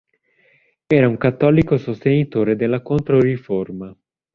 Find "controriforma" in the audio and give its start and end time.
2.81-3.95